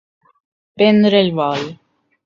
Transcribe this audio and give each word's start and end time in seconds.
Prendre 0.81 1.23
el 1.27 1.33
vol. 1.41 1.73